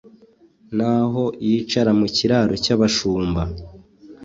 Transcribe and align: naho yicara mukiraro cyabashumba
naho 0.77 1.23
yicara 1.47 1.91
mukiraro 1.99 2.53
cyabashumba 2.63 3.41